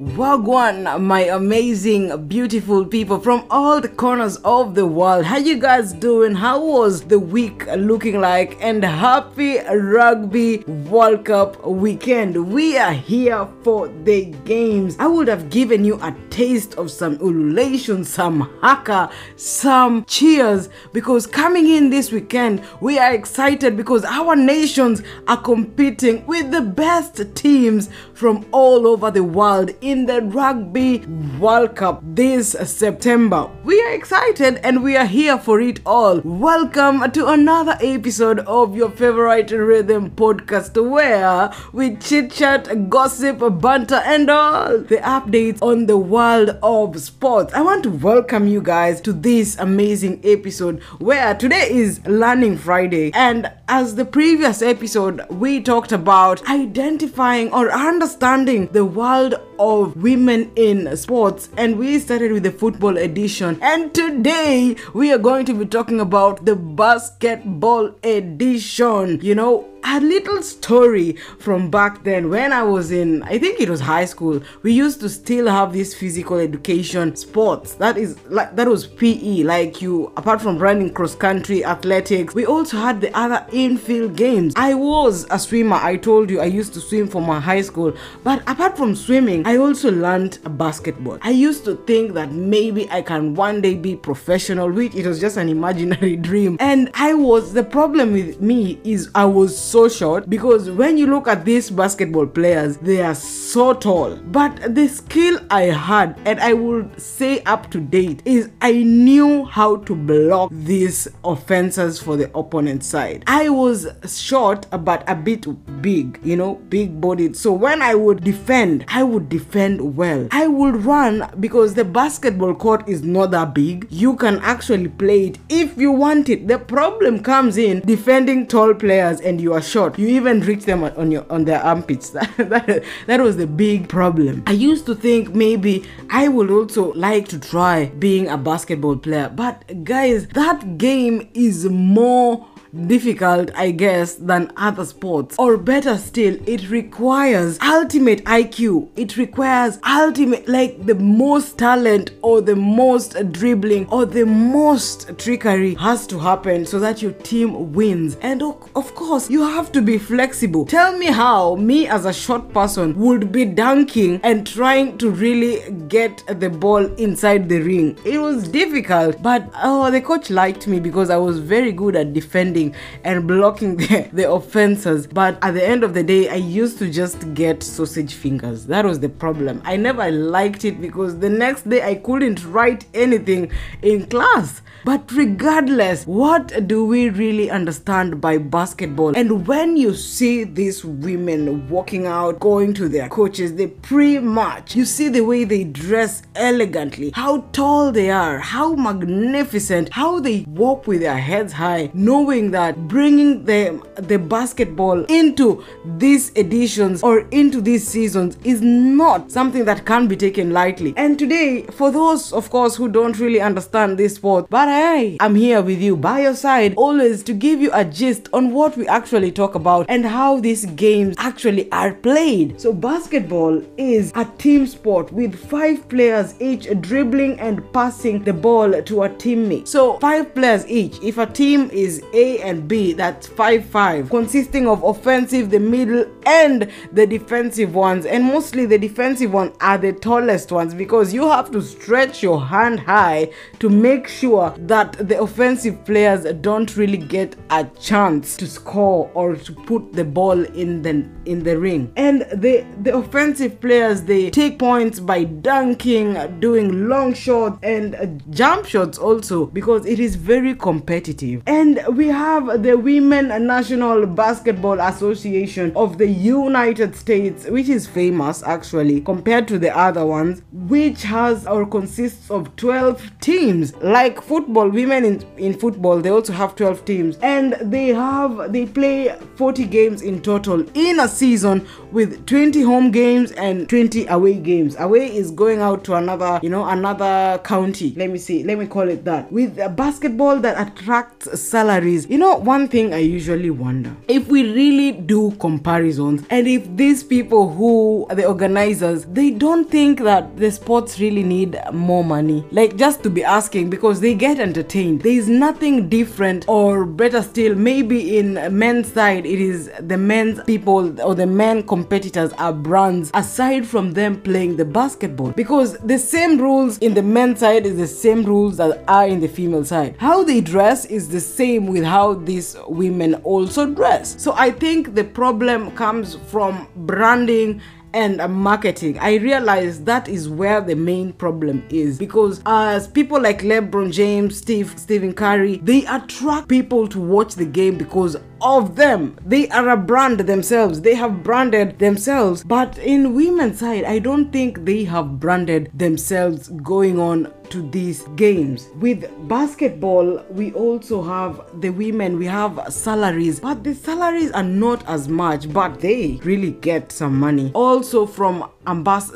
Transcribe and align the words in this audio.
Wagwan, 0.00 1.02
my 1.02 1.22
amazing, 1.22 2.28
beautiful 2.28 2.84
people 2.84 3.18
from 3.18 3.44
all 3.50 3.80
the 3.80 3.88
corners 3.88 4.36
of 4.44 4.76
the 4.76 4.86
world. 4.86 5.24
How 5.24 5.38
you 5.38 5.58
guys 5.58 5.92
doing? 5.92 6.36
How 6.36 6.64
was 6.64 7.02
the 7.02 7.18
week 7.18 7.66
looking 7.74 8.20
like? 8.20 8.56
And 8.60 8.84
happy 8.84 9.58
Rugby 9.58 10.58
World 10.88 11.24
Cup 11.24 11.66
weekend. 11.66 12.36
We 12.52 12.78
are 12.78 12.92
here 12.92 13.48
for 13.64 13.88
the 14.04 14.26
games. 14.44 14.94
I 15.00 15.08
would 15.08 15.26
have 15.26 15.50
given 15.50 15.84
you 15.84 16.00
a 16.00 16.14
taste 16.30 16.76
of 16.76 16.92
some 16.92 17.18
ululation, 17.18 18.04
some 18.04 18.42
haka, 18.60 19.10
some 19.34 20.04
cheers 20.04 20.68
because 20.92 21.26
coming 21.26 21.66
in 21.66 21.90
this 21.90 22.12
weekend, 22.12 22.62
we 22.80 23.00
are 23.00 23.12
excited 23.12 23.76
because 23.76 24.04
our 24.04 24.36
nations 24.36 25.02
are 25.26 25.42
competing 25.42 26.24
with 26.26 26.52
the 26.52 26.60
best 26.62 27.34
teams 27.34 27.90
from 28.14 28.46
all 28.52 28.86
over 28.86 29.10
the 29.10 29.24
world 29.24 29.72
in 29.88 30.04
the 30.04 30.20
Rugby 30.20 30.98
World 31.40 31.74
Cup 31.74 32.02
this 32.04 32.50
September. 32.50 33.50
We 33.64 33.80
are 33.80 33.94
excited 33.94 34.60
and 34.62 34.82
we 34.82 34.98
are 34.98 35.06
here 35.06 35.38
for 35.38 35.62
it 35.62 35.80
all. 35.86 36.20
Welcome 36.20 37.10
to 37.12 37.28
another 37.28 37.78
episode 37.80 38.40
of 38.40 38.76
your 38.76 38.90
favorite 38.90 39.50
rhythm 39.50 40.10
podcast 40.10 40.76
where 40.90 41.50
we 41.72 41.96
chit 41.96 42.32
chat, 42.32 42.90
gossip, 42.90 43.38
banter, 43.62 44.02
and 44.04 44.28
all 44.28 44.76
the 44.76 44.98
updates 44.98 45.62
on 45.62 45.86
the 45.86 45.96
world 45.96 46.50
of 46.62 47.00
sports. 47.00 47.54
I 47.54 47.62
want 47.62 47.84
to 47.84 47.90
welcome 47.90 48.46
you 48.46 48.60
guys 48.60 49.00
to 49.02 49.14
this 49.14 49.56
amazing 49.58 50.20
episode 50.22 50.82
where 50.98 51.34
today 51.34 51.66
is 51.70 52.06
Learning 52.06 52.58
Friday. 52.58 53.10
And 53.14 53.50
as 53.68 53.94
the 53.94 54.04
previous 54.04 54.60
episode, 54.60 55.24
we 55.30 55.62
talked 55.62 55.92
about 55.92 56.46
identifying 56.46 57.50
or 57.54 57.70
understanding 57.72 58.66
the 58.72 58.84
world 58.84 59.40
of 59.58 59.96
women 59.96 60.50
in 60.56 60.96
sports 60.96 61.48
and 61.56 61.78
we 61.78 61.98
started 61.98 62.32
with 62.32 62.42
the 62.42 62.52
football 62.52 62.96
edition. 62.96 63.58
And 63.62 63.94
today 63.94 64.76
we 64.94 65.12
are 65.12 65.18
going 65.18 65.46
to 65.46 65.54
be 65.54 65.66
talking 65.66 66.00
about 66.00 66.44
the 66.44 66.56
basketball 66.56 67.94
edition. 68.02 69.20
You 69.22 69.34
know 69.34 69.77
a 69.84 70.00
little 70.00 70.42
story 70.42 71.16
from 71.38 71.70
back 71.70 72.04
then 72.04 72.30
when 72.30 72.52
I 72.52 72.62
was 72.62 72.90
in, 72.90 73.22
I 73.22 73.38
think 73.38 73.60
it 73.60 73.68
was 73.68 73.80
high 73.80 74.04
school. 74.04 74.40
We 74.62 74.72
used 74.72 75.00
to 75.00 75.08
still 75.08 75.46
have 75.48 75.72
this 75.72 75.94
physical 75.94 76.38
education 76.38 77.16
sports. 77.16 77.74
That 77.74 77.96
is 77.96 78.16
like 78.28 78.56
that 78.56 78.68
was 78.68 78.86
PE. 78.86 79.42
Like 79.44 79.80
you, 79.80 80.12
apart 80.16 80.40
from 80.40 80.58
running 80.58 80.92
cross 80.92 81.14
country, 81.14 81.64
athletics, 81.64 82.34
we 82.34 82.46
also 82.46 82.76
had 82.78 83.00
the 83.00 83.16
other 83.16 83.46
infield 83.52 84.16
games. 84.16 84.54
I 84.56 84.74
was 84.74 85.26
a 85.30 85.38
swimmer. 85.38 85.76
I 85.76 85.96
told 85.96 86.30
you 86.30 86.40
I 86.40 86.46
used 86.46 86.74
to 86.74 86.80
swim 86.80 87.08
for 87.08 87.22
my 87.22 87.40
high 87.40 87.62
school. 87.62 87.94
But 88.24 88.42
apart 88.46 88.76
from 88.76 88.94
swimming, 88.94 89.46
I 89.46 89.56
also 89.56 89.90
learned 89.90 90.38
basketball. 90.58 91.18
I 91.22 91.30
used 91.30 91.64
to 91.64 91.76
think 91.86 92.14
that 92.14 92.32
maybe 92.32 92.90
I 92.90 93.02
can 93.02 93.34
one 93.34 93.60
day 93.60 93.74
be 93.74 93.96
professional, 93.96 94.70
which 94.70 94.94
it 94.94 95.06
was 95.06 95.20
just 95.20 95.36
an 95.36 95.48
imaginary 95.58 96.16
dream. 96.16 96.56
And 96.60 96.90
I 96.94 97.14
was 97.14 97.52
the 97.52 97.64
problem 97.64 98.12
with 98.12 98.40
me 98.40 98.80
is 98.84 99.10
I 99.14 99.24
was 99.24 99.58
so 99.70 99.88
short 99.88 100.28
because 100.30 100.70
when 100.70 100.96
you 100.96 101.06
look 101.06 101.28
at 101.28 101.44
these 101.44 101.70
basketball 101.70 102.26
players, 102.26 102.76
they 102.78 103.02
are 103.02 103.14
so 103.14 103.74
tall. 103.74 104.16
But 104.16 104.74
the 104.74 104.88
skill 104.88 105.38
I 105.50 105.62
had, 105.64 106.18
and 106.24 106.40
I 106.40 106.54
would 106.54 107.00
say 107.00 107.42
up 107.42 107.70
to 107.72 107.80
date, 107.80 108.22
is 108.24 108.50
I 108.62 108.72
knew 108.72 109.44
how 109.44 109.76
to 109.76 109.94
block 109.94 110.50
these 110.52 111.08
offenses 111.24 112.00
for 112.00 112.16
the 112.16 112.30
opponent 112.36 112.84
side. 112.84 113.24
I 113.26 113.48
was 113.48 113.86
short 114.06 114.66
but 114.84 115.04
a 115.08 115.14
bit 115.14 115.46
big, 115.82 116.18
you 116.22 116.36
know, 116.36 116.54
big 116.68 117.00
bodied. 117.00 117.36
So 117.36 117.52
when 117.52 117.82
I 117.82 117.94
would 117.94 118.24
defend, 118.24 118.84
I 118.88 119.02
would 119.02 119.28
defend 119.28 119.96
well. 119.96 120.28
I 120.30 120.46
would 120.46 120.84
run 120.84 121.28
because 121.40 121.74
the 121.74 121.84
basketball 121.84 122.54
court 122.54 122.88
is 122.88 123.02
not 123.02 123.30
that 123.32 123.54
big. 123.54 123.86
You 123.90 124.16
can 124.16 124.38
actually 124.38 124.88
play 124.88 125.26
it 125.26 125.38
if 125.48 125.76
you 125.76 125.92
want 125.92 126.28
it. 126.28 126.48
The 126.48 126.58
problem 126.58 127.22
comes 127.22 127.56
in 127.56 127.80
defending 127.80 128.46
tall 128.46 128.74
players 128.74 129.20
and 129.20 129.40
you 129.40 129.52
are 129.52 129.57
short. 129.62 129.98
You 129.98 130.08
even 130.08 130.40
reach 130.40 130.64
them 130.64 130.84
on 130.84 131.10
your 131.10 131.24
on 131.30 131.44
their 131.44 131.62
armpits. 131.62 132.10
That, 132.18 132.50
that, 132.50 132.84
that 133.06 133.20
was 133.20 133.36
the 133.36 133.46
big 133.46 133.88
problem. 133.88 134.42
I 134.46 134.52
used 134.52 134.86
to 134.86 134.94
think 134.94 135.34
maybe 135.34 135.84
I 136.10 136.28
would 136.28 136.50
also 136.50 136.92
like 136.94 137.28
to 137.28 137.38
try 137.38 137.86
being 137.98 138.28
a 138.28 138.36
basketball 138.36 138.96
player, 138.96 139.30
but 139.34 139.84
guys, 139.84 140.26
that 140.28 140.78
game 140.78 141.28
is 141.34 141.64
more 141.66 142.46
difficult, 142.86 143.50
I 143.54 143.70
guess, 143.70 144.14
than 144.14 144.52
other 144.56 144.84
sports. 144.84 145.36
Or 145.38 145.56
better 145.56 145.96
still, 145.98 146.36
it 146.46 146.70
requires 146.70 147.58
ultimate 147.62 148.24
IQ. 148.24 148.88
It 148.96 149.16
requires 149.16 149.78
ultimate, 149.86 150.48
like 150.48 150.86
the 150.86 150.94
most 150.94 151.58
talent 151.58 152.10
or 152.22 152.40
the 152.40 152.56
most 152.56 153.16
dribbling 153.32 153.86
or 153.88 154.04
the 154.04 154.26
most 154.26 155.16
trickery 155.18 155.74
has 155.74 156.06
to 156.08 156.18
happen 156.18 156.66
so 156.66 156.78
that 156.78 157.02
your 157.02 157.12
team 157.12 157.72
wins. 157.72 158.16
And 158.20 158.42
of 158.42 158.94
course, 158.94 159.30
you 159.30 159.42
have 159.42 159.72
to 159.72 159.82
be 159.82 159.98
flexible. 159.98 160.66
Tell 160.66 160.96
me 160.96 161.06
how 161.06 161.56
me 161.56 161.86
as 161.86 162.04
a 162.04 162.12
short 162.12 162.52
person 162.52 162.96
would 162.98 163.32
be 163.32 163.44
dunking 163.44 164.20
and 164.22 164.46
trying 164.46 164.98
to 164.98 165.10
really 165.10 165.70
get 165.88 166.22
the 166.40 166.50
ball 166.50 166.84
inside 166.94 167.48
the 167.48 167.60
ring. 167.60 167.98
It 168.04 168.18
was 168.18 168.48
difficult, 168.48 169.22
but 169.22 169.48
oh, 169.62 169.90
the 169.90 170.00
coach 170.00 170.30
liked 170.30 170.66
me 170.66 170.80
because 170.80 171.10
I 171.10 171.16
was 171.16 171.38
very 171.38 171.72
good 171.72 171.96
at 171.96 172.12
defending 172.12 172.57
and 173.04 173.26
blocking 173.26 173.76
the, 173.82 174.08
the 174.12 174.30
offenses. 174.30 175.06
But 175.06 175.38
at 175.42 175.52
the 175.54 175.66
end 175.66 175.84
of 175.84 175.94
the 175.94 176.02
day, 176.02 176.28
I 176.28 176.36
used 176.36 176.78
to 176.78 176.90
just 176.90 177.34
get 177.34 177.62
sausage 177.62 178.14
fingers. 178.14 178.66
That 178.66 178.84
was 178.84 179.00
the 179.00 179.08
problem. 179.08 179.62
I 179.64 179.76
never 179.76 180.10
liked 180.10 180.64
it 180.64 180.80
because 180.80 181.18
the 181.18 181.30
next 181.30 181.68
day 181.68 181.82
I 181.82 181.94
couldn't 181.96 182.44
write 182.44 182.84
anything 182.94 183.50
in 183.82 184.06
class. 184.06 184.62
But 184.84 185.10
regardless, 185.12 186.06
what 186.06 186.66
do 186.66 186.84
we 186.84 187.10
really 187.10 187.50
understand 187.50 188.20
by 188.20 188.38
basketball? 188.38 189.16
And 189.16 189.46
when 189.46 189.76
you 189.76 189.94
see 189.94 190.44
these 190.44 190.84
women 190.84 191.68
walking 191.68 192.06
out, 192.06 192.40
going 192.40 192.74
to 192.74 192.88
their 192.88 193.08
coaches, 193.08 193.54
they 193.54 193.66
pre 193.66 194.18
match, 194.18 194.76
you 194.76 194.84
see 194.84 195.08
the 195.08 195.22
way 195.22 195.44
they 195.44 195.64
dress 195.64 196.22
elegantly, 196.34 197.10
how 197.14 197.42
tall 197.52 197.92
they 197.92 198.10
are, 198.10 198.38
how 198.38 198.74
magnificent, 198.74 199.90
how 199.92 200.20
they 200.20 200.44
walk 200.48 200.86
with 200.86 201.00
their 201.00 201.18
heads 201.18 201.52
high, 201.52 201.90
knowing 201.92 202.47
that 202.52 202.88
bringing 202.88 203.44
the, 203.44 203.80
the 203.96 204.18
basketball 204.18 205.04
into 205.04 205.64
these 205.96 206.30
editions 206.36 207.02
or 207.02 207.20
into 207.30 207.60
these 207.60 207.86
seasons 207.86 208.38
is 208.44 208.60
not 208.60 209.30
something 209.30 209.64
that 209.64 209.84
can 209.84 210.06
be 210.06 210.16
taken 210.16 210.52
lightly. 210.52 210.94
And 210.96 211.18
today, 211.18 211.62
for 211.62 211.90
those, 211.90 212.32
of 212.32 212.50
course, 212.50 212.76
who 212.76 212.88
don't 212.88 213.18
really 213.18 213.40
understand 213.40 213.98
this 213.98 214.16
sport, 214.16 214.48
but 214.50 214.68
I 214.68 215.16
am 215.20 215.34
here 215.34 215.62
with 215.62 215.80
you 215.80 215.96
by 215.96 216.22
your 216.22 216.34
side 216.34 216.74
always 216.76 217.22
to 217.24 217.32
give 217.32 217.60
you 217.60 217.70
a 217.72 217.84
gist 217.84 218.28
on 218.32 218.52
what 218.52 218.76
we 218.76 218.86
actually 218.88 219.32
talk 219.32 219.54
about 219.54 219.86
and 219.88 220.04
how 220.04 220.40
these 220.40 220.66
games 220.66 221.14
actually 221.18 221.70
are 221.72 221.92
played. 221.94 222.60
So, 222.60 222.72
basketball 222.72 223.62
is 223.76 224.12
a 224.14 224.24
team 224.38 224.66
sport 224.66 225.12
with 225.12 225.34
five 225.34 225.88
players 225.88 226.34
each 226.40 226.68
dribbling 226.80 227.38
and 227.40 227.72
passing 227.72 228.22
the 228.22 228.32
ball 228.32 228.82
to 228.82 229.02
a 229.02 229.08
teammate. 229.08 229.68
So, 229.68 229.98
five 229.98 230.34
players 230.34 230.66
each. 230.66 230.98
If 231.02 231.18
a 231.18 231.26
team 231.26 231.70
is 231.72 232.02
A 232.14 232.37
and 232.40 232.68
B, 232.68 232.92
that's 232.92 233.26
5 233.26 233.64
5, 233.64 234.10
consisting 234.10 234.68
of 234.68 234.82
offensive, 234.82 235.50
the 235.50 235.60
middle, 235.60 236.04
and 236.28 236.70
the 236.92 237.06
defensive 237.06 237.74
ones. 237.74 238.04
And 238.04 238.24
mostly 238.24 238.66
the 238.66 238.78
defensive 238.78 239.32
ones 239.32 239.56
are 239.60 239.78
the 239.78 239.92
tallest 239.92 240.52
ones 240.52 240.74
because 240.74 241.14
you 241.14 241.28
have 241.28 241.50
to 241.52 241.62
stretch 241.62 242.22
your 242.22 242.44
hand 242.44 242.80
high 242.80 243.32
to 243.60 243.70
make 243.70 244.06
sure 244.06 244.54
that 244.58 244.92
the 245.08 245.20
offensive 245.20 245.84
players 245.84 246.24
don't 246.40 246.76
really 246.76 246.98
get 246.98 247.34
a 247.50 247.64
chance 247.80 248.36
to 248.36 248.46
score 248.46 249.10
or 249.14 249.36
to 249.36 249.52
put 249.52 249.92
the 249.92 250.04
ball 250.04 250.44
in 250.54 250.82
the 250.82 251.08
in 251.24 251.42
the 251.42 251.58
ring. 251.58 251.92
And 251.96 252.22
the 252.34 252.66
the 252.82 252.96
offensive 252.96 253.60
players 253.60 254.02
they 254.02 254.30
take 254.30 254.58
points 254.58 255.00
by 255.00 255.24
dunking, 255.24 256.40
doing 256.40 256.88
long 256.88 257.14
shots 257.14 257.58
and 257.62 258.22
jump 258.30 258.66
shots 258.66 258.98
also 258.98 259.46
because 259.46 259.86
it 259.86 259.98
is 259.98 260.16
very 260.16 260.54
competitive. 260.54 261.42
And 261.46 261.80
we 261.96 262.08
have 262.08 262.62
the 262.62 262.76
Women 262.76 263.28
National 263.46 264.06
Basketball 264.06 264.80
Association 264.80 265.72
of 265.74 265.96
the 265.98 266.17
United 266.18 266.96
States, 266.96 267.46
which 267.46 267.68
is 267.68 267.86
famous 267.86 268.42
actually 268.42 269.00
compared 269.00 269.46
to 269.48 269.58
the 269.58 269.76
other 269.76 270.04
ones, 270.04 270.42
which 270.52 271.02
has 271.02 271.46
or 271.46 271.66
consists 271.66 272.30
of 272.30 272.54
12 272.56 273.20
teams. 273.20 273.74
Like 273.76 274.20
football, 274.20 274.68
women 274.68 275.04
in, 275.04 275.24
in 275.36 275.54
football, 275.58 276.00
they 276.00 276.10
also 276.10 276.32
have 276.32 276.56
12 276.56 276.84
teams 276.84 277.18
and 277.22 277.54
they 277.60 277.88
have 277.88 278.52
they 278.52 278.66
play 278.66 279.16
40 279.36 279.64
games 279.66 280.02
in 280.02 280.20
total 280.20 280.64
in 280.74 281.00
a 281.00 281.08
season 281.08 281.66
with 281.92 282.26
20 282.26 282.62
home 282.62 282.90
games 282.90 283.32
and 283.32 283.68
20 283.68 284.06
away 284.08 284.34
games. 284.34 284.76
Away 284.78 285.14
is 285.14 285.30
going 285.30 285.60
out 285.60 285.84
to 285.84 285.94
another, 285.94 286.40
you 286.42 286.50
know, 286.50 286.66
another 286.66 287.40
county. 287.44 287.94
Let 287.96 288.10
me 288.10 288.18
see, 288.18 288.42
let 288.44 288.58
me 288.58 288.66
call 288.66 288.88
it 288.88 289.04
that. 289.04 289.30
With 289.30 289.58
a 289.58 289.68
basketball 289.68 290.40
that 290.40 290.68
attracts 290.68 291.40
salaries. 291.40 292.08
You 292.08 292.18
know, 292.18 292.36
one 292.36 292.68
thing 292.68 292.92
I 292.94 292.98
usually 292.98 293.50
wonder 293.50 293.94
if 294.08 294.28
we 294.28 294.52
really 294.52 294.92
do 294.92 295.32
comparison 295.32 296.07
And 296.30 296.48
if 296.48 296.62
these 296.76 297.02
people 297.02 297.52
who 297.52 298.06
the 298.10 298.26
organizers, 298.26 299.04
they 299.04 299.30
don't 299.30 299.70
think 299.70 300.00
that 300.00 300.36
the 300.36 300.50
sports 300.50 300.98
really 300.98 301.22
need 301.22 301.58
more 301.72 302.04
money, 302.04 302.46
like 302.50 302.76
just 302.76 303.02
to 303.02 303.10
be 303.10 303.22
asking 303.24 303.70
because 303.70 304.00
they 304.00 304.14
get 304.14 304.40
entertained. 304.40 305.02
There 305.02 305.12
is 305.12 305.28
nothing 305.28 305.88
different, 305.88 306.44
or 306.48 306.84
better 306.84 307.22
still, 307.22 307.54
maybe 307.54 308.18
in 308.18 308.34
men's 308.56 308.92
side, 308.92 309.26
it 309.26 309.40
is 309.40 309.70
the 309.80 309.98
men's 309.98 310.42
people 310.44 311.00
or 311.00 311.14
the 311.14 311.26
men 311.26 311.62
competitors 311.62 312.32
are 312.34 312.52
brands 312.52 313.10
aside 313.14 313.66
from 313.66 313.92
them 313.92 314.20
playing 314.20 314.56
the 314.56 314.64
basketball 314.64 315.30
because 315.32 315.76
the 315.78 315.98
same 315.98 316.38
rules 316.38 316.78
in 316.78 316.94
the 316.94 317.02
men's 317.02 317.40
side 317.40 317.66
is 317.66 317.76
the 317.76 317.86
same 317.86 318.22
rules 318.24 318.56
that 318.56 318.82
are 318.88 319.06
in 319.06 319.20
the 319.20 319.28
female 319.28 319.64
side. 319.64 319.96
How 319.98 320.22
they 320.22 320.40
dress 320.40 320.84
is 320.86 321.08
the 321.08 321.20
same 321.20 321.66
with 321.66 321.84
how 321.84 322.14
these 322.14 322.56
women 322.68 323.14
also 323.16 323.66
dress. 323.66 324.20
So 324.22 324.34
I 324.36 324.50
think 324.50 324.94
the 324.94 325.04
problem 325.04 325.70
comes 325.72 325.97
from 326.04 326.68
branding 326.76 327.60
and 327.94 328.18
marketing. 328.32 328.98
I 328.98 329.16
realize 329.16 329.82
that 329.84 330.08
is 330.08 330.28
where 330.28 330.60
the 330.60 330.74
main 330.74 331.12
problem 331.12 331.64
is 331.70 331.98
because 331.98 332.42
as 332.46 332.86
people 332.86 333.20
like 333.20 333.42
LeBron 333.42 333.92
James, 333.92 334.36
Steve, 334.36 334.74
Stephen 334.76 335.12
Curry, 335.12 335.56
they 335.62 335.84
attract 335.86 336.48
people 336.48 336.86
to 336.88 337.00
watch 337.00 337.34
the 337.34 337.46
game 337.46 337.78
because 337.78 338.16
of 338.40 338.76
them. 338.76 339.16
They 339.24 339.48
are 339.48 339.68
a 339.70 339.76
brand 339.76 340.20
themselves. 340.20 340.80
They 340.80 340.94
have 340.94 341.22
branded 341.22 341.78
themselves. 341.78 342.44
But 342.44 342.78
in 342.78 343.14
women's 343.14 343.58
side, 343.60 343.84
I 343.84 343.98
don't 343.98 344.32
think 344.32 344.64
they 344.64 344.84
have 344.84 345.20
branded 345.20 345.70
themselves 345.74 346.48
going 346.62 346.98
on 346.98 347.32
to 347.50 347.68
these 347.70 348.02
games. 348.16 348.68
With 348.76 349.10
basketball, 349.28 350.22
we 350.30 350.52
also 350.52 351.02
have 351.02 351.40
the 351.60 351.70
women, 351.70 352.18
we 352.18 352.26
have 352.26 352.66
salaries, 352.68 353.40
but 353.40 353.64
the 353.64 353.74
salaries 353.74 354.30
are 354.32 354.42
not 354.42 354.86
as 354.86 355.08
much, 355.08 355.50
but 355.52 355.80
they 355.80 356.20
really 356.24 356.52
get 356.52 356.92
some 356.92 357.18
money. 357.18 357.50
Also 357.54 358.06
from 358.06 358.50
ambass 358.66 359.08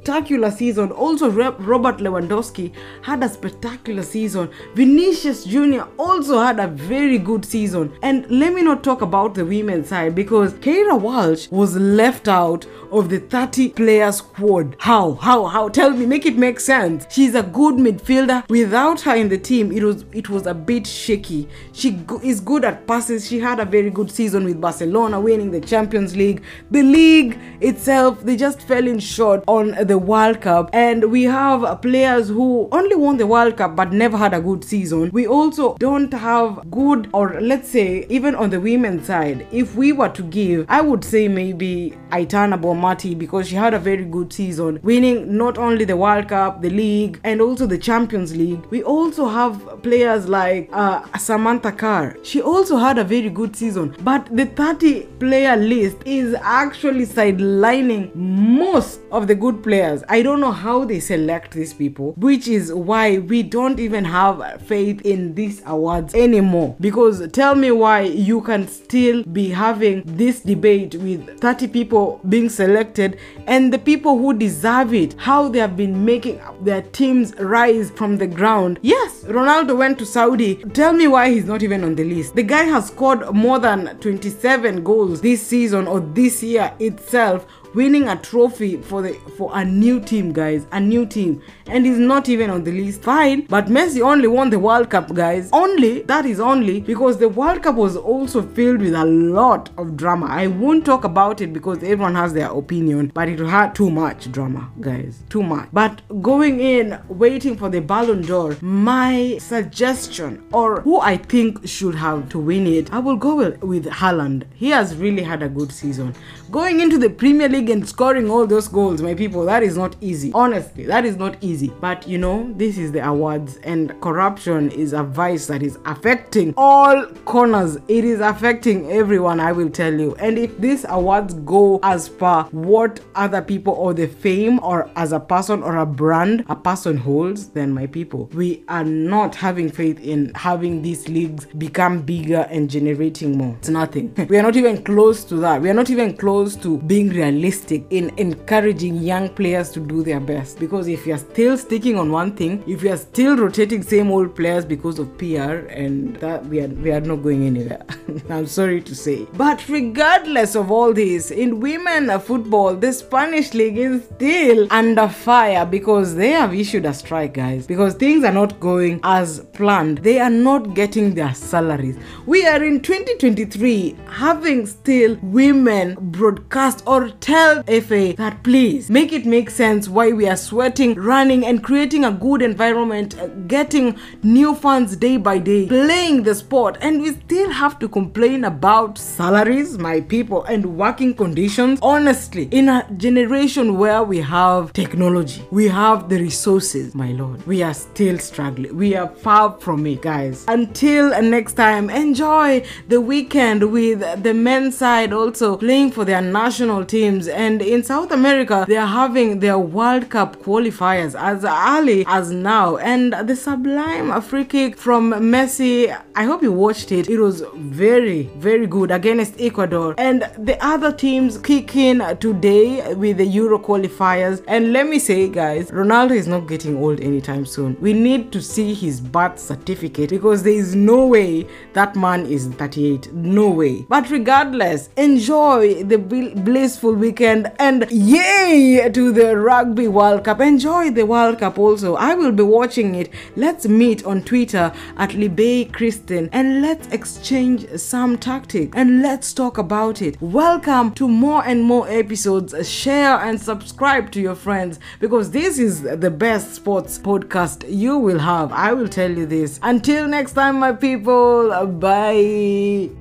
season. 0.51 0.93
Also, 0.93 1.31
Robert 1.31 1.99
Lewandowski 1.99 2.73
had 3.03 3.23
a 3.23 3.29
spectacular 3.29 4.03
season. 4.03 4.51
Vinicius 4.75 5.45
Jr. 5.45 5.83
also 5.99 6.41
had 6.41 6.59
a 6.59 6.67
very 6.67 7.19
good 7.19 7.45
season. 7.45 7.93
And 8.03 8.27
let 8.31 8.53
me 8.53 8.63
not 8.63 8.83
talk 8.83 9.03
about 9.03 9.35
the 9.35 9.45
women's 9.45 9.89
side 9.89 10.15
because 10.15 10.55
Keira 10.55 11.01
Walsh 11.01 11.49
was 11.51 11.77
left 11.77 12.29
out 12.29 12.67
of 12.91 13.09
the 13.09 13.21
30 13.21 13.71
player 13.71 14.11
squad. 14.13 14.77
How? 14.79 15.15
How? 15.15 15.47
How? 15.47 15.69
Tell 15.69 15.91
me, 15.91 16.07
make 16.07 16.27
it 16.27 16.37
make 16.37 16.61
sense. 16.61 17.07
She's 17.11 17.35
a 17.35 17.43
good 17.43 17.75
midfielder. 17.77 18.49
Without 18.49 19.01
her 19.03 19.15
in 19.15 19.29
the 19.29 19.39
team, 19.39 19.71
it 19.73 19.83
was 19.83 20.05
it 20.13 20.29
was 20.29 20.47
a 20.47 20.55
bit 20.55 20.87
shaky. 20.87 21.49
She 21.73 21.93
go- 21.93 22.21
is 22.23 22.41
good 22.41 22.65
at 22.65 22.87
passes. 22.87 23.29
She 23.29 23.39
had 23.39 23.61
a 23.61 23.65
very 23.65 23.91
good 23.91 24.11
season 24.11 24.45
with 24.45 24.61
Barcelona, 24.61 25.21
winning 25.21 25.51
the 25.51 25.61
Champions 25.61 26.17
League. 26.17 26.43
The 26.71 26.83
league 26.83 27.39
itself, 27.61 28.23
they 28.23 28.37
just 28.37 28.63
fell 28.63 28.87
in 28.87 28.99
short 28.99 29.45
on 29.47 29.71
the 29.87 29.99
World 30.01 30.41
Cup. 30.41 30.71
And 30.73 31.11
we 31.11 31.25
have 31.25 31.81
players 31.83 32.29
who 32.29 32.69
only 32.73 32.97
won 32.97 33.17
the 33.17 33.27
World 33.27 33.57
Cup 33.57 33.77
but 33.77 33.93
never 33.93 34.17
had 34.17 34.35
a 34.35 34.41
good 34.41 34.65
season. 34.65 35.11
We 35.13 35.27
also 35.27 35.75
don't 35.79 36.13
have 36.13 36.71
good, 36.71 37.09
or 37.13 37.41
let's 37.41 37.69
say, 37.69 38.07
even 38.09 38.35
on 38.35 38.51
the 38.51 38.61
women's 38.61 39.07
side, 39.07 39.47
if 39.53 39.75
we 39.77 39.93
were 39.93 40.09
to 40.11 40.23
give, 40.23 40.67
I 40.69 40.81
would 40.81 41.05
say 41.05 41.29
maybe 41.29 41.97
Aitana 42.11 42.61
Bonmati 42.61 43.19
because 43.19 43.49
she 43.49 43.55
had 43.55 43.75
a 43.75 43.79
very 43.79 44.05
good 44.05 44.33
season, 44.33 44.81
winning 44.83 45.37
not 45.37 45.59
only 45.59 45.85
the 45.85 45.97
World 45.97 46.29
Cup, 46.29 46.63
the 46.63 46.71
league, 46.71 47.21
and 47.25 47.41
also 47.41 47.67
the 47.67 47.79
Champions 47.79 48.37
League. 48.37 48.65
We 48.71 48.83
also 48.83 49.27
have 49.29 49.83
players 49.83 50.29
like 50.29 50.69
uh, 50.73 51.03
Samantha 51.19 51.73
Kerr. 51.73 52.17
She 52.23 52.41
also 52.43 52.77
had 52.77 52.99
a 52.99 53.05
very 53.05 53.31
good 53.31 53.55
season, 53.57 53.95
but 54.03 54.29
the 54.37 54.47
30 54.47 55.03
player 55.19 55.57
list 55.57 55.97
is 56.05 56.35
actually 56.41 57.07
sidelining 57.07 58.15
most 58.15 59.01
of 59.11 59.27
the 59.27 59.35
good 59.35 59.63
players. 59.63 59.80
I 59.81 60.23
don't 60.23 60.41
know 60.41 60.53
how 60.53 60.85
they 60.85 61.01
select 61.01 61.53
these 61.53 61.73
people, 61.73 62.13
which 62.17 62.47
is 62.49 62.73
why 62.73 63.19
we 63.19 63.43
don't 63.43 63.81
even 63.81 64.05
have 64.05 64.61
faith 64.63 65.01
in 65.03 65.35
these 65.35 65.63
awards 65.67 66.15
anymore. 66.15 66.77
Because 66.81 67.27
tell 67.33 67.55
me 67.55 67.71
why 67.71 68.03
you 68.03 68.41
can 68.43 68.69
still 68.69 69.23
be 69.25 69.49
having 69.49 70.03
this 70.05 70.41
debate 70.41 70.95
with 70.97 71.41
30 71.41 71.69
people 71.69 72.21
being 72.29 72.49
selected 72.49 73.19
and 73.47 73.73
the 73.73 73.79
people 73.79 74.19
who 74.19 74.35
deserve 74.35 74.93
it, 74.95 75.15
how 75.19 75.49
they 75.49 75.59
have 75.59 75.77
been 75.77 76.05
making 76.05 76.41
their 76.63 76.83
teams 76.83 77.35
rise 77.37 77.91
from 77.91 78.19
the 78.19 78.27
ground. 78.27 78.79
Yes, 78.83 79.25
Ronaldo 79.25 79.77
went 79.77 79.99
to 79.99 80.07
Saudi. 80.07 80.57
Tell 80.75 80.93
me 80.93 81.09
why 81.09 81.31
he's 81.31 81.45
not 81.47 81.63
even 81.63 81.85
on 81.85 81.95
the 81.95 82.05
list. 82.05 82.35
The 82.35 82.43
guy 82.43 82.65
has 82.65 82.89
scored 82.89 83.35
more 83.35 83.59
than 83.59 83.99
27 84.01 84.85
goals 84.85 85.21
this 85.21 85.47
season 85.47 85.87
or 85.87 86.01
this 86.01 86.43
year 86.43 86.75
itself 86.79 87.47
winning 87.75 88.09
a 88.09 88.17
trophy 88.17 88.77
for 88.77 89.03
the 89.03 89.13
for 89.37 89.51
a 89.55 89.65
new 89.65 90.01
team, 90.01 90.33
guys, 90.33 90.67
a 90.73 90.81
new 90.81 91.07
team, 91.07 91.43
and 91.67 91.87
he's 91.87 91.99
not 91.99 92.29
even 92.29 92.51
on 92.51 92.65
the 92.65 92.73
list. 92.73 93.03
Fine, 93.03 93.47
but 93.47 93.67
Messi 93.67 94.01
only 94.01 94.29
won 94.29 94.51
the 94.51 94.59
World 94.59 94.91
Cup, 94.91 95.13
guys. 95.15 95.49
Only 95.53 96.03
that 96.03 96.27
is 96.27 96.41
only 96.41 96.81
because 96.81 97.19
the 97.19 97.29
World 97.29 97.63
Cup 97.63 97.77
was 97.77 97.97
also 97.97 98.43
filled 98.43 98.81
with 98.81 98.95
a 98.95 99.05
lot 99.05 99.71
of 99.77 99.97
drama. 99.97 100.27
I 100.27 100.47
won't 100.47 100.85
talk 100.85 101.05
about 101.05 101.41
it 101.41 101.53
because 101.53 101.79
everyone 101.83 102.15
has 102.15 102.33
their 102.33 102.51
opinion, 102.51 103.13
but 103.15 103.29
it 103.29 103.39
had 103.39 103.75
too 103.75 103.91
much 103.91 104.31
drama, 104.33 104.71
guys, 104.81 105.23
too 105.29 105.43
much. 105.43 105.69
But 105.73 106.03
going 106.23 106.61
in, 106.61 106.99
waiting 107.09 107.57
for 107.57 107.69
the 107.69 107.81
Ballon 107.81 108.23
d'Or, 108.23 108.57
my 108.61 109.39
suggestion 109.39 110.43
or 110.53 110.81
who 110.81 111.01
I 111.01 111.17
think 111.17 111.67
should 111.67 111.95
have 111.95 112.29
to 112.31 112.39
win 112.39 112.67
it, 112.67 112.93
I 112.93 112.99
will 112.99 113.17
go 113.17 113.37
with, 113.37 113.61
Haaland. 113.87 114.45
He 114.55 114.71
has 114.71 114.97
really 114.97 115.23
had 115.23 115.43
a 115.43 115.49
good 115.49 115.73
season. 115.73 116.15
Going 116.51 116.81
into 116.81 116.99
the 116.99 117.09
Premier 117.11 117.49
League 117.49 117.60
league 117.61 117.71
and 117.71 117.87
scoring 117.87 118.31
all 118.31 118.47
those 118.47 118.69
goals, 118.69 119.03
my 119.03 119.15
people, 119.15 119.45
that 119.45 119.63
is 119.63 119.77
not 119.77 119.95
easy. 120.01 120.33
Honestly, 120.35 120.85
that 120.87 121.05
is 121.05 121.17
not 121.17 121.37
easy. 121.43 121.71
But 121.81 122.09
you 122.09 122.17
know, 122.19 122.53
this 122.55 122.79
is 122.79 122.93
the 122.93 123.07
awards, 123.07 123.59
and 123.65 123.99
corruption 124.01 124.71
is 124.71 124.93
a 124.93 125.03
vice 125.03 125.47
that 125.47 125.63
is 125.63 125.79
affecting 125.85 126.55
all 126.57 127.05
corners. 127.27 127.77
It 127.89 128.05
is 128.05 128.21
affecting 128.21 128.91
everyone, 128.91 129.41
I 129.41 129.53
will 129.53 129.71
tell 129.71 129.93
you. 129.93 130.15
And 130.17 130.39
if 130.39 130.57
these 130.59 130.87
awards 130.89 131.35
go 131.35 131.81
as 131.83 132.09
per 132.09 132.45
what 132.45 133.01
other 133.15 133.43
people 133.43 133.75
or 133.75 133.93
the 133.93 134.09
fame 134.09 134.59
or 134.63 134.91
as 134.97 135.13
a 135.13 135.21
person 135.21 135.63
or 135.63 135.77
a 135.77 135.87
brand 135.87 136.45
a 136.49 136.57
person 136.57 136.97
holds, 136.97 137.49
then 137.49 137.73
my 137.73 137.87
people, 137.87 138.31
we 138.33 138.65
are 138.69 138.85
not 138.85 139.35
having 139.35 139.71
faith 139.71 140.01
in 140.01 140.33
having 140.35 140.83
these 140.83 141.09
leagues 141.09 141.47
become 141.59 142.01
bigger 142.01 142.47
and 142.51 142.71
generating 142.71 143.37
more. 143.37 143.55
It's 143.59 143.69
nothing. 143.69 144.15
we 144.31 144.39
are 144.39 144.43
not 144.43 144.57
even 144.57 144.83
close 144.83 145.25
to 145.25 145.37
that. 145.37 145.61
We 145.61 145.69
are 145.69 145.75
not 145.75 145.91
even 145.91 146.17
close 146.17 146.57
to 146.57 146.79
being 146.79 147.11
realistic 147.11 147.50
realistic 147.51 147.85
in 147.91 148.13
encouraging 148.17 148.97
young 149.03 149.29
players 149.29 149.71
to 149.71 149.81
do 149.81 150.03
their 150.03 150.21
best. 150.21 150.59
Because 150.59 150.87
if 150.89 151.07
you're 151.07 151.19
still 151.19 151.57
sticking 151.59 151.99
on 151.99 152.13
one 152.13 152.33
thing, 152.37 152.63
if 152.67 152.83
you're 152.83 152.97
still 152.97 153.37
rotating 153.37 153.83
same 153.83 154.11
old 154.11 154.35
players 154.37 154.65
because 154.65 154.99
of 154.99 155.07
PR, 155.19 155.67
and 155.81 156.17
that 156.17 156.47
we 156.47 156.61
are 156.61 156.69
we 156.69 156.93
are 156.93 157.01
not 157.01 157.23
going 157.23 157.47
anywhere. 157.47 157.85
I'm 158.31 158.47
sorry 158.47 158.81
to 158.83 158.95
say. 158.95 159.27
But 159.35 159.69
regardless 159.69 160.55
of 160.55 160.71
all 160.71 160.93
this, 160.93 161.31
in 161.31 161.61
women 161.61 162.19
football, 162.21 162.77
the 162.77 162.93
Spanish 162.93 163.53
league 163.55 163.79
is 163.79 164.05
still 164.17 164.67
under 164.71 165.09
fire 165.09 165.67
because 165.67 166.15
they 166.15 166.31
have 166.31 166.55
issued 166.55 166.87
a 166.87 166.95
strike, 166.95 167.35
guys. 167.35 167.67
Because 167.67 167.95
things 167.95 168.25
are 168.25 168.33
not 168.33 168.61
going 168.61 169.01
as 169.03 169.41
planned. 169.53 169.99
They 169.99 170.21
are 170.21 170.31
not 170.31 170.75
getting 170.75 171.15
their 171.15 171.35
salaries. 171.35 171.97
We 172.27 172.47
are 172.47 172.63
in 172.63 172.81
2023 172.81 173.97
having 174.09 174.67
still 174.67 175.17
women 175.23 175.97
broadcast 176.01 176.83
or 176.87 177.09
tell 177.21 177.40
tell 177.41 177.63
FA 177.81 178.13
that 178.17 178.43
please 178.43 178.91
make 178.91 179.13
it 179.13 179.25
make 179.25 179.49
sense 179.49 179.89
why 179.89 180.13
we 180.13 180.29
are 180.29 180.37
sweating, 180.37 180.95
running, 180.95 181.47
and 181.47 181.63
creating 181.65 182.05
a 182.05 182.13
good 182.13 182.43
environment, 182.43 183.19
uh, 183.19 183.29
getting 183.55 183.97
new 184.23 184.55
fans 184.55 184.95
day 184.97 185.17
by 185.17 185.39
day, 185.39 185.67
playing 185.67 186.23
the 186.23 186.35
sport, 186.35 186.77
and 186.83 187.01
we 187.01 187.13
still 187.13 187.51
have 187.51 187.79
to 187.79 187.89
complain 187.89 188.45
about 188.45 188.99
salaries, 188.99 189.79
my 189.79 190.01
people, 190.03 190.45
and 190.45 190.67
working 190.77 191.15
conditions. 191.15 191.79
Honestly, 191.83 192.45
in 192.51 192.69
a 192.69 192.87
generation 192.99 193.79
where 193.79 194.03
we 194.03 194.19
have 194.19 194.73
technology, 194.75 195.43
we 195.51 195.67
have 195.69 196.09
the 196.11 196.19
resources, 196.19 196.95
my 196.95 197.13
lord, 197.13 197.47
we 197.47 197.63
are 197.63 197.75
still 197.75 198.19
struggling. 198.19 198.77
We 198.77 198.95
are 198.97 199.09
far 199.09 199.57
from 199.61 199.87
it, 199.87 200.03
guys. 200.03 200.45
Until 200.49 201.23
next 201.23 201.55
time, 201.55 201.89
enjoy 201.89 202.67
the 202.89 203.01
weekend 203.01 203.73
with 203.73 204.01
the 204.23 204.35
men's 204.35 204.77
side 204.77 205.15
also 205.15 205.57
playing 205.57 205.93
for 205.93 206.05
their 206.05 206.21
national 206.21 206.85
teams 206.85 207.30
and 207.31 207.63
in 207.63 207.83
South 207.83 208.11
America, 208.11 208.65
they 208.69 208.77
are 208.77 208.87
having 208.87 209.41
their 209.41 209.59
World 209.59 210.11
Cup 210.11 210.37
qualifiers 210.37 211.15
as 211.19 211.45
early 211.45 212.05
as 212.07 212.31
now. 212.31 212.77
And 212.77 213.13
the 213.13 213.37
sublime 213.37 214.21
free 214.23 214.45
kick 214.45 214.77
from 214.77 215.13
Messi, 215.13 215.97
I 216.15 216.25
hope 216.25 216.43
you 216.43 216.53
watched 216.53 216.93
it. 216.93 217.09
It 217.09 217.21
was 217.21 217.43
very, 217.55 218.25
very 218.37 218.67
good 218.67 218.91
against 218.91 219.41
Ecuador. 219.41 219.95
And 219.99 220.23
the 220.39 220.59
other 220.65 220.93
teams 220.93 221.39
kick 221.39 221.77
in 221.77 221.99
today 222.19 222.95
with 222.95 223.19
the 223.19 223.27
Euro 223.27 223.59
qualifiers. 223.59 224.43
And 224.49 224.73
let 224.73 224.87
me 224.87 224.99
say, 224.99 225.29
guys, 225.29 225.71
Ronaldo 225.71 226.13
is 226.13 226.27
not 226.27 226.49
getting 226.49 226.77
old 226.77 227.01
anytime 227.01 227.47
soon. 227.47 227.77
We 227.81 227.93
need 227.93 228.33
to 228.33 228.43
see 228.43 228.75
his 228.75 229.01
birth 229.01 229.39
certificate 229.39 230.11
because 230.11 230.43
there 230.43 230.53
is 230.53 230.75
no 230.75 231.07
way 231.07 231.47
that 231.75 231.95
man 231.97 232.27
is 232.27 232.49
38. 232.49 233.13
No 233.13 233.51
way. 233.51 233.87
But 233.89 234.11
regardless, 234.11 234.89
enjoy 234.97 235.85
the 235.85 235.99
blissful 235.99 236.95
weekend 236.95 237.20
weekend 237.21 237.53
and 237.59 237.87
yay 237.91 238.89
to 238.91 239.13
the 239.13 239.37
Rugby 239.37 239.89
World 239.89 240.25
Cup. 240.25 240.41
Enjoy 240.41 240.91
the 240.91 241.05
World 241.05 241.39
Cup 241.39 241.59
also. 241.59 241.95
I 241.97 242.15
will 242.15 242.33
be 242.33 242.43
watching 242.43 242.95
it. 242.95 243.11
Let's 243.37 243.69
meet 243.69 244.07
on 244.07 244.23
Twitter 244.23 244.73
at 244.97 245.11
Libay 245.11 245.71
Kristen 245.71 246.31
and 246.33 246.63
let's 246.63 246.87
exchange 246.89 247.69
some 247.79 248.17
tactics 248.17 248.75
and 248.75 249.03
let's 249.03 249.35
talk 249.35 249.59
about 249.59 250.01
it. 250.01 250.17
Welcome 250.23 250.93
to 250.95 251.07
more 251.07 251.45
and 251.45 251.63
more 251.63 251.87
episodes. 251.91 252.55
Share 252.67 253.19
and 253.19 253.39
subscribe 253.39 254.11
to 254.13 254.21
your 254.23 254.35
friends 254.35 254.81
because 254.99 255.31
this 255.31 255.59
is 255.59 255.83
the 255.83 256.11
best 256.11 256.55
sports 256.55 256.99
podcast 256.99 257.67
you 257.69 257.99
will 257.99 258.19
have. 258.19 258.51
I 258.51 258.73
will 258.73 258.89
tell 258.89 259.11
you 259.11 259.27
this. 259.27 259.61
Until 259.63 260.09
next 260.09 260.33
time, 260.33 260.59
my 260.59 260.73
people, 260.73 261.67
bye. 261.67 263.00